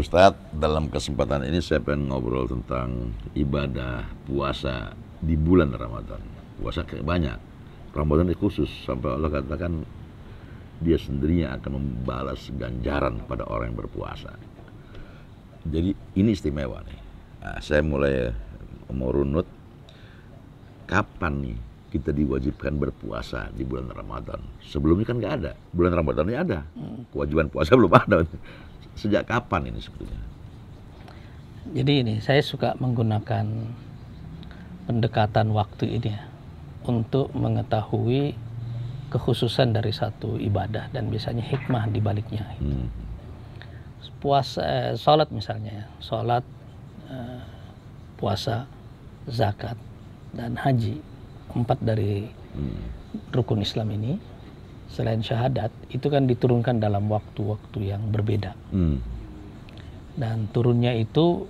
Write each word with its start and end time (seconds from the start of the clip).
Ustadz, 0.00 0.56
dalam 0.56 0.88
kesempatan 0.88 1.44
ini 1.44 1.60
saya 1.60 1.84
pengen 1.84 2.08
ngobrol 2.08 2.48
tentang 2.48 3.12
ibadah 3.36 4.08
puasa 4.24 4.96
di 5.20 5.36
bulan 5.36 5.76
Ramadan. 5.76 6.24
Puasa 6.56 6.88
kayak 6.88 7.04
banyak. 7.04 7.36
Ramadan 7.92 8.32
itu 8.32 8.48
khusus 8.48 8.70
sampai 8.88 9.12
Allah 9.12 9.28
katakan 9.28 9.84
dia 10.80 10.96
sendirinya 10.96 11.52
akan 11.60 11.76
membalas 11.76 12.48
ganjaran 12.56 13.20
pada 13.28 13.44
orang 13.44 13.76
yang 13.76 13.84
berpuasa. 13.84 14.32
Jadi 15.68 15.92
ini 16.16 16.32
istimewa 16.32 16.80
nih. 16.80 17.00
Nah, 17.44 17.60
saya 17.60 17.84
mulai 17.84 18.32
mau 18.96 19.12
runut 19.12 19.44
kapan 20.88 21.44
nih 21.44 21.58
kita 21.92 22.16
diwajibkan 22.16 22.72
berpuasa 22.80 23.52
di 23.52 23.68
bulan 23.68 23.92
Ramadan. 23.92 24.40
Sebelumnya 24.64 25.12
kan 25.12 25.20
nggak 25.20 25.34
ada. 25.44 25.52
Bulan 25.76 25.92
Ramadan 25.92 26.24
ini 26.24 26.40
ada. 26.40 26.64
Kewajiban 27.12 27.52
puasa 27.52 27.76
belum 27.78 27.92
ada. 27.92 28.24
Sejak 28.96 29.26
kapan 29.26 29.70
ini 29.70 29.80
sebetulnya? 29.82 30.20
Jadi 31.70 31.92
ini 32.02 32.14
saya 32.24 32.40
suka 32.40 32.74
menggunakan 32.80 33.46
pendekatan 34.88 35.52
waktu 35.54 36.00
ini 36.00 36.10
ya, 36.10 36.22
untuk 36.88 37.30
mengetahui 37.36 38.34
kekhususan 39.10 39.74
dari 39.74 39.90
satu 39.94 40.38
ibadah 40.38 40.90
dan 40.90 41.10
biasanya 41.10 41.42
hikmah 41.46 41.90
di 41.90 42.00
baliknya. 42.02 42.46
Hmm. 42.58 42.90
Puasa, 44.20 44.60
eh, 44.60 44.92
sholat 45.00 45.32
misalnya, 45.32 45.72
ya, 45.72 45.86
sholat, 46.02 46.44
eh, 47.08 47.40
puasa, 48.20 48.68
zakat, 49.30 49.78
dan 50.36 50.54
haji 50.58 51.00
empat 51.56 51.78
dari 51.80 52.28
Hmm. 52.50 52.82
rukun 53.30 53.62
Islam 53.62 53.94
ini 53.94 54.18
selain 54.90 55.22
syahadat 55.22 55.70
itu 55.94 56.06
kan 56.10 56.26
diturunkan 56.26 56.82
dalam 56.82 57.06
waktu-waktu 57.06 57.94
yang 57.94 58.10
berbeda. 58.10 58.52
Hmm. 58.74 58.98
dan 60.20 60.50
turunnya 60.52 60.92
itu 60.98 61.48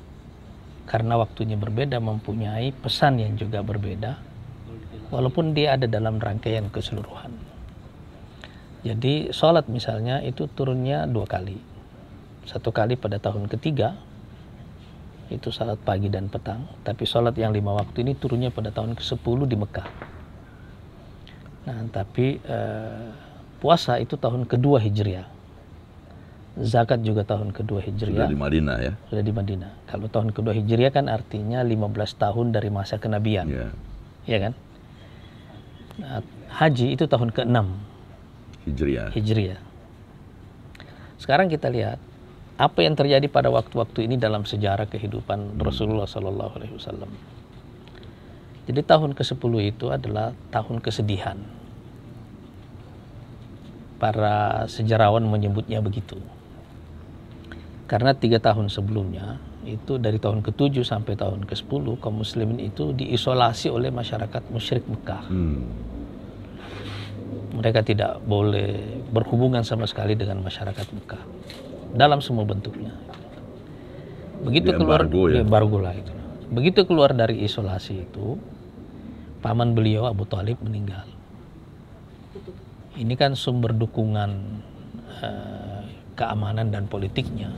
karena 0.87 1.19
waktunya 1.19 1.59
berbeda 1.59 1.99
mempunyai 1.99 2.71
pesan 2.71 3.19
yang 3.19 3.35
juga 3.35 3.67
berbeda 3.67 4.21
walaupun 5.11 5.55
dia 5.55 5.75
ada 5.75 5.91
dalam 5.91 6.23
rangkaian 6.23 6.71
keseluruhan. 6.71 7.35
Jadi 8.81 9.29
sholat 9.35 9.69
misalnya 9.69 10.25
itu 10.25 10.49
turunnya 10.49 11.05
dua 11.05 11.29
kali. 11.29 11.59
Satu 12.49 12.73
kali 12.73 12.97
pada 12.97 13.21
tahun 13.21 13.47
ketiga 13.51 13.95
itu 15.31 15.53
salat 15.53 15.79
pagi 15.85 16.09
dan 16.11 16.27
petang. 16.27 16.67
Tapi 16.83 17.05
sholat 17.05 17.37
yang 17.37 17.53
lima 17.55 17.77
waktu 17.77 18.03
ini 18.03 18.17
turunnya 18.17 18.51
pada 18.51 18.75
tahun 18.75 18.97
ke-10 18.97 19.39
di 19.47 19.57
Mekah. 19.61 19.89
Nah 21.71 21.81
tapi 21.93 22.41
eh, 22.41 23.07
puasa 23.61 24.01
itu 24.01 24.17
tahun 24.17 24.49
kedua 24.49 24.81
Hijriah 24.81 25.29
zakat 26.61 27.01
juga 27.07 27.23
tahun 27.23 27.55
kedua 27.55 27.81
Sudah 27.81 27.89
Hijriah 27.95 28.27
di 28.29 28.37
Madinah 28.37 28.77
ya? 28.83 28.93
sudah 29.09 29.23
di 29.25 29.33
Madinah. 29.33 29.71
Kalau 29.87 30.11
tahun 30.11 30.35
kedua 30.35 30.53
Hijriah 30.53 30.91
kan 30.93 31.07
artinya 31.07 31.63
15 31.63 31.79
tahun 32.19 32.47
dari 32.51 32.69
masa 32.69 32.99
kenabian, 32.99 33.47
Ya. 33.47 33.71
ya 34.27 34.39
kan? 34.49 34.53
Nah, 36.01 36.21
haji 36.61 36.97
itu 36.99 37.05
tahun 37.07 37.31
ke-6 37.33 37.57
Hijriah. 38.67 39.09
Hijriah. 39.15 39.61
Sekarang 41.17 41.49
kita 41.49 41.71
lihat 41.71 41.97
apa 42.61 42.79
yang 42.85 42.93
terjadi 42.93 43.25
pada 43.31 43.49
waktu-waktu 43.49 44.05
ini 44.05 44.21
dalam 44.21 44.45
sejarah 44.45 44.85
kehidupan 44.85 45.57
Rasulullah 45.57 46.05
Sallallahu 46.05 46.61
Alaihi 46.61 46.75
Wasallam. 46.77 47.09
Jadi 48.69 48.81
tahun 48.85 49.17
ke-10 49.17 49.53
itu 49.65 49.87
adalah 49.89 50.37
tahun 50.53 50.85
kesedihan. 50.85 51.41
Para 54.01 54.65
sejarawan 54.65 55.23
menyebutnya 55.29 55.85
begitu. 55.85 56.17
Karena 57.85 58.17
tiga 58.17 58.41
tahun 58.41 58.73
sebelumnya 58.73 59.37
itu 59.69 60.01
dari 60.01 60.17
tahun 60.17 60.41
ke-7 60.41 60.81
sampai 60.89 61.21
tahun 61.21 61.45
ke-10 61.45 61.85
kaum 62.01 62.25
muslimin 62.25 62.57
itu 62.65 62.97
diisolasi 62.97 63.69
oleh 63.69 63.93
masyarakat 63.93 64.49
musyrik 64.49 64.89
Mekah. 64.89 65.29
Hmm. 65.29 65.69
Mereka 67.61 67.85
tidak 67.85 68.25
boleh 68.25 69.05
berhubungan 69.13 69.61
sama 69.61 69.85
sekali 69.85 70.17
dengan 70.17 70.41
masyarakat 70.41 70.87
Mekah 70.97 71.23
dalam 71.93 72.25
semua 72.25 72.49
bentuknya. 72.49 72.95
Begitu 74.41 74.73
Di 74.73 74.77
keluar 74.81 75.05
embargo 75.05 75.21
ya? 75.29 75.35
di 75.37 75.39
embargo 75.45 75.77
lah 75.83 75.93
itu. 75.93 76.13
Begitu 76.51 76.81
keluar 76.89 77.13
dari 77.13 77.45
isolasi 77.45 78.09
itu, 78.09 78.41
paman 79.45 79.77
beliau 79.77 80.09
Abu 80.09 80.25
Talib 80.25 80.59
meninggal. 80.65 81.05
Ini 82.91 83.15
kan 83.15 83.33
sumber 83.33 83.71
dukungan 83.71 84.31
eh, 85.21 85.83
keamanan 86.15 86.69
dan 86.69 86.87
politiknya. 86.87 87.55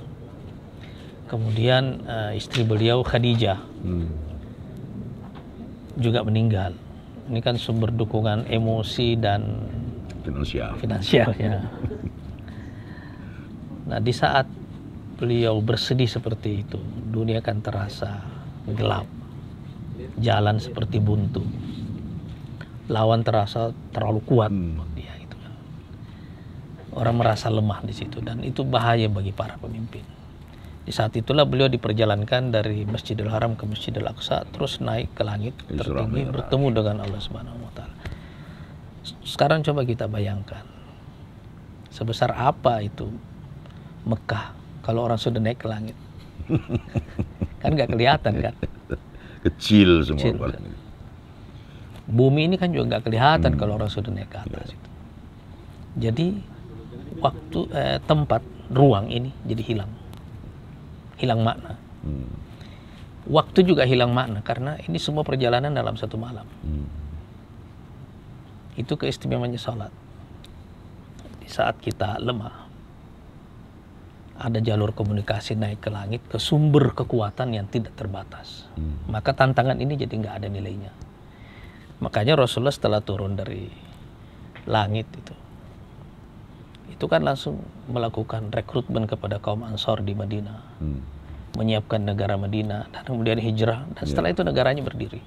Kemudian 1.24 2.04
eh, 2.04 2.32
istri 2.36 2.62
beliau 2.62 3.00
Khadijah 3.00 3.58
Hmm. 3.82 4.08
juga 5.94 6.22
meninggal. 6.22 6.76
Ini 7.26 7.40
kan 7.40 7.56
sumber 7.56 7.88
dukungan 7.88 8.44
emosi 8.46 9.16
dan 9.16 9.42
Finansial. 10.22 10.76
finansialnya. 10.76 11.54
Nah, 13.82 13.98
di 13.98 14.14
saat 14.14 14.46
beliau 15.18 15.58
bersedih 15.58 16.06
seperti 16.06 16.62
itu, 16.62 16.78
dunia 17.04 17.42
kan 17.42 17.58
terasa 17.58 18.22
gelap. 18.64 19.04
Jalan 20.16 20.56
seperti 20.56 20.96
buntu. 20.96 21.42
Lawan 22.86 23.20
terasa 23.20 23.74
terlalu 23.90 24.22
kuat 24.22 24.48
Hmm. 24.48 24.78
buat 24.78 24.90
dia. 24.94 25.12
Orang 26.92 27.20
merasa 27.24 27.48
lemah 27.48 27.80
di 27.80 27.96
situ 27.96 28.20
dan 28.20 28.44
itu 28.44 28.62
bahaya 28.68 29.08
bagi 29.08 29.32
para 29.32 29.56
pemimpin. 29.56 30.04
Di 30.82 30.90
saat 30.90 31.14
itulah 31.14 31.46
beliau 31.46 31.70
diperjalankan 31.70 32.50
dari 32.50 32.82
Masjidil 32.84 33.30
Haram 33.30 33.54
ke 33.54 33.64
Masjidil 33.64 34.04
Aqsa 34.04 34.42
terus 34.50 34.82
naik 34.82 35.14
ke 35.14 35.22
langit 35.22 35.54
tertinggi 35.70 36.26
bertemu 36.26 36.66
dengan 36.74 36.96
Allah 37.06 37.20
Subhanahu 37.22 37.54
wa 37.62 37.72
taala. 37.72 37.94
Sekarang 39.22 39.62
coba 39.62 39.86
kita 39.86 40.10
bayangkan 40.10 40.66
sebesar 41.88 42.34
apa 42.34 42.82
itu 42.82 43.08
Mekah 44.02 44.58
kalau 44.82 45.06
orang 45.06 45.22
sudah 45.22 45.38
naik 45.38 45.62
ke 45.62 45.70
langit. 45.70 45.94
kan 47.62 47.70
nggak 47.72 47.94
kelihatan 47.94 48.42
kan. 48.42 48.54
Kecil 49.46 50.02
semua. 50.02 50.50
Kecil. 50.50 50.66
Bumi 52.10 52.50
ini 52.50 52.58
kan 52.58 52.74
juga 52.74 52.98
nggak 52.98 53.06
kelihatan 53.06 53.54
Hmm. 53.54 53.60
kalau 53.62 53.78
orang 53.78 53.86
sudah 53.86 54.10
naik 54.10 54.28
ke 54.34 54.38
atas 54.42 54.74
itu. 54.74 54.88
Jadi 56.02 56.42
waktu 57.20 57.60
eh, 57.74 57.98
tempat 58.04 58.40
ruang 58.72 59.12
ini 59.12 59.30
jadi 59.44 59.62
hilang. 59.62 59.92
Hilang 61.20 61.40
makna. 61.44 61.76
Hmm. 62.02 62.30
Waktu 63.28 63.62
juga 63.62 63.86
hilang 63.86 64.10
makna 64.10 64.42
karena 64.42 64.80
ini 64.82 64.98
semua 64.98 65.22
perjalanan 65.22 65.70
dalam 65.70 65.94
satu 65.94 66.18
malam. 66.18 66.48
Hmm. 66.64 66.88
Itu 68.74 68.96
keistimewaannya 68.98 69.60
salat. 69.60 69.92
Di 71.38 71.48
saat 71.52 71.78
kita 71.78 72.18
lemah, 72.18 72.62
ada 74.42 74.58
jalur 74.58 74.90
komunikasi 74.90 75.54
naik 75.54 75.86
ke 75.86 75.90
langit 75.92 76.24
ke 76.26 76.40
sumber 76.42 76.90
kekuatan 76.96 77.54
yang 77.54 77.70
tidak 77.70 77.94
terbatas. 77.94 78.66
Hmm. 78.74 78.98
Maka 79.06 79.36
tantangan 79.36 79.78
ini 79.78 79.94
jadi 79.94 80.10
nggak 80.18 80.34
ada 80.42 80.48
nilainya. 80.50 80.90
Makanya 82.02 82.34
Rasulullah 82.34 82.74
setelah 82.74 82.98
turun 82.98 83.38
dari 83.38 83.70
langit 84.66 85.06
itu, 85.14 85.34
itu 86.92 87.04
kan 87.08 87.24
langsung 87.24 87.64
melakukan 87.88 88.52
rekrutmen 88.52 89.08
kepada 89.08 89.40
kaum 89.40 89.64
Ansor 89.64 90.04
di 90.04 90.12
Madinah, 90.12 90.78
Hmm. 90.78 91.00
menyiapkan 91.56 92.04
negara 92.04 92.36
Madinah, 92.36 92.92
dan 92.92 93.02
kemudian 93.04 93.40
hijrah, 93.40 93.88
dan 93.96 94.04
setelah 94.04 94.32
itu 94.32 94.44
negaranya 94.44 94.84
berdiri. 94.84 95.20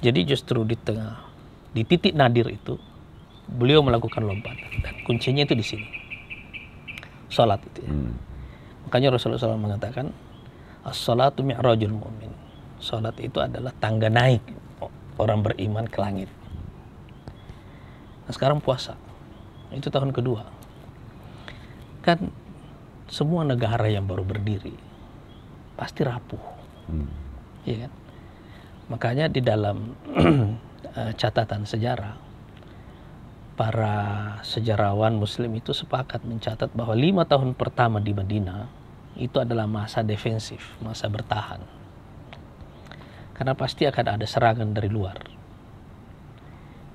Jadi 0.00 0.20
justru 0.24 0.64
di 0.64 0.76
tengah, 0.76 1.24
di 1.72 1.84
titik 1.84 2.16
nadir 2.16 2.48
itu, 2.48 2.80
beliau 3.48 3.84
melakukan 3.84 4.24
lompatan, 4.24 4.70
dan 4.80 4.94
kuncinya 5.04 5.44
itu 5.44 5.54
di 5.56 5.64
sini, 5.64 5.88
salat 7.28 7.60
itu. 7.64 7.84
Ya. 7.84 7.92
Hmm. 7.92 8.12
Makanya 8.88 9.16
Rasulullah 9.16 9.40
SAW 9.40 9.60
mengatakan, 9.60 10.12
as-salatu 10.88 11.44
mi'rajul 11.44 11.92
mu'min. 11.92 12.32
Salat 12.80 13.18
itu 13.20 13.36
adalah 13.42 13.74
tangga 13.76 14.08
naik 14.08 14.40
orang 15.18 15.44
beriman 15.44 15.84
ke 15.84 15.98
langit. 15.98 16.30
Nah, 18.24 18.32
sekarang 18.32 18.62
puasa. 18.62 18.94
Itu 19.74 19.92
tahun 19.92 20.14
kedua. 20.14 20.57
Kan 22.08 22.32
semua 23.04 23.44
negara 23.44 23.84
yang 23.84 24.08
baru 24.08 24.24
berdiri 24.24 24.72
pasti 25.76 26.08
rapuh, 26.08 26.40
Hmm. 26.88 27.12
ya 27.68 27.84
kan? 27.84 27.92
Makanya 28.88 29.28
di 29.28 29.44
dalam 29.44 29.92
eh, 30.96 31.12
catatan 31.20 31.68
sejarah 31.68 32.16
para 33.60 33.96
sejarawan 34.40 35.20
muslim 35.20 35.52
itu 35.60 35.76
sepakat 35.76 36.24
mencatat 36.24 36.72
bahwa 36.72 36.96
lima 36.96 37.28
tahun 37.28 37.52
pertama 37.52 38.00
di 38.00 38.16
Madinah 38.16 38.72
itu 39.20 39.36
adalah 39.36 39.68
masa 39.68 40.00
defensif, 40.00 40.64
masa 40.80 41.12
bertahan. 41.12 41.60
Karena 43.36 43.52
pasti 43.52 43.84
akan 43.84 44.16
ada 44.16 44.24
serangan 44.24 44.72
dari 44.72 44.88
luar. 44.88 45.37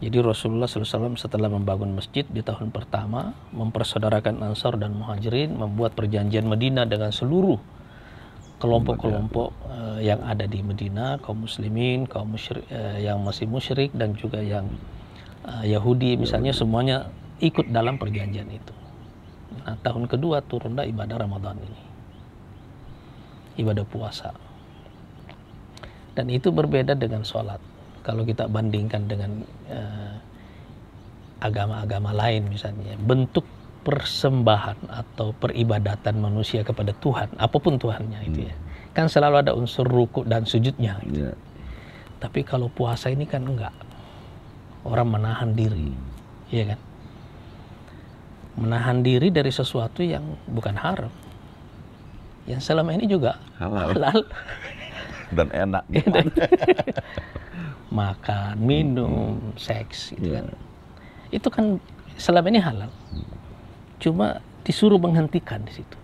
Jadi 0.04 0.20
Rasulullah 0.20 0.68
SAW 0.68 1.16
setelah 1.16 1.48
membangun 1.48 1.96
masjid 1.96 2.28
di 2.28 2.44
tahun 2.44 2.76
pertama, 2.76 3.32
mempersaudarakan 3.56 4.44
Ansar 4.44 4.76
dan 4.76 5.00
Muhajirin, 5.00 5.56
membuat 5.56 5.96
perjanjian 5.96 6.44
Madinah 6.44 6.84
dengan 6.84 7.16
seluruh 7.16 7.56
kelompok-kelompok 8.60 9.50
uh, 9.72 10.00
yang 10.04 10.20
ada 10.28 10.44
di 10.44 10.60
Medina, 10.60 11.20
kaum 11.24 11.48
muslimin, 11.48 12.04
kaum 12.04 12.36
musyrik, 12.36 12.68
uh, 12.68 13.00
yang 13.00 13.24
masih 13.24 13.48
musyrik 13.48 13.96
dan 13.96 14.16
juga 14.20 14.44
yang 14.44 14.68
uh, 15.48 15.64
Yahudi 15.64 16.20
misalnya 16.20 16.52
semuanya 16.52 17.08
ikut 17.40 17.72
dalam 17.72 17.96
perjanjian 17.96 18.52
itu. 18.52 18.76
Nah, 19.64 19.80
tahun 19.80 20.12
kedua 20.12 20.44
turunlah 20.44 20.84
ibadah 20.84 21.16
Ramadan 21.16 21.60
ini. 21.64 21.82
Ibadah 23.64 23.88
puasa. 23.88 24.36
Dan 26.12 26.28
itu 26.28 26.52
berbeda 26.52 26.92
dengan 26.96 27.24
sholat. 27.24 27.73
Kalau 28.04 28.28
kita 28.28 28.52
bandingkan 28.52 29.08
dengan 29.08 29.48
agama-agama 31.40 32.12
uh, 32.12 32.18
lain 32.20 32.52
misalnya, 32.52 33.00
bentuk 33.00 33.48
persembahan 33.84 34.88
atau 34.88 35.36
peribadatan 35.36 36.20
manusia 36.20 36.64
kepada 36.64 36.96
Tuhan, 37.00 37.36
apa 37.36 37.58
pun 37.60 37.76
Tuhannya 37.80 38.20
itu 38.28 38.48
ya. 38.48 38.56
Kan 38.96 39.10
selalu 39.10 39.48
ada 39.48 39.52
unsur 39.56 39.84
ruku 39.88 40.24
dan 40.24 40.48
sujudnya. 40.48 41.02
Gitu. 41.04 41.32
Yeah. 41.32 41.36
Tapi 42.24 42.48
kalau 42.48 42.72
puasa 42.72 43.12
ini 43.12 43.28
kan 43.28 43.44
enggak. 43.44 43.76
Orang 44.84 45.16
menahan 45.16 45.56
diri. 45.56 45.92
Iya 46.52 46.76
kan? 46.76 46.80
Menahan 48.60 49.00
diri 49.04 49.32
dari 49.32 49.52
sesuatu 49.52 50.04
yang 50.04 50.24
bukan 50.48 50.76
haram. 50.76 51.12
Yang 52.48 52.68
selama 52.68 52.92
ini 52.96 53.08
juga 53.08 53.40
halal. 53.60 53.96
halal. 53.96 54.20
Dan 55.34 55.48
enak. 55.52 55.84
Makan, 57.94 58.58
minum, 58.58 59.38
hmm. 59.38 59.54
seks 59.54 60.18
gitu 60.18 60.34
yeah. 60.34 60.42
kan. 60.42 60.48
Itu 61.30 61.48
kan 61.54 61.66
selama 62.18 62.50
ini 62.50 62.60
halal. 62.60 62.90
Cuma 64.02 64.42
disuruh 64.66 64.98
menghentikan 64.98 65.62
di 65.62 65.74
situ. 65.78 65.98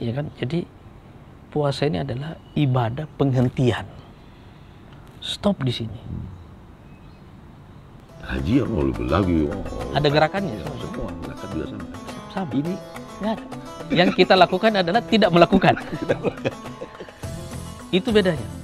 Ya 0.00 0.16
kan? 0.16 0.32
Jadi 0.40 0.64
puasa 1.52 1.84
ini 1.84 2.00
adalah 2.00 2.40
ibadah 2.56 3.04
penghentian. 3.20 3.84
Stop 5.20 5.60
di 5.62 5.70
sini. 5.70 6.00
Haji 8.22 8.52
yang 8.64 8.70
mau 8.70 8.86
lebih 8.86 9.06
lagi. 9.06 9.38
Ada 9.92 10.08
gerakannya. 10.08 10.54
Ya, 10.56 10.66
semua 10.80 11.10
gerakan 11.20 11.46
juga 11.52 11.66
sama. 11.68 11.86
Sama. 12.32 12.52
Ini 12.54 12.74
nggak 13.20 13.32
ada. 13.36 13.44
Yang 13.92 14.10
kita 14.16 14.34
lakukan 14.38 14.72
adalah 14.80 15.02
tidak 15.04 15.30
melakukan. 15.30 15.74
itu 17.98 18.08
bedanya. 18.08 18.61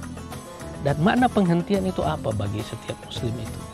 Dan 0.79 0.95
makna 1.03 1.27
penghentian 1.27 1.83
itu 1.83 1.99
apa 2.01 2.31
bagi 2.31 2.63
setiap 2.63 2.95
muslim 3.03 3.35
itu? 3.35 3.68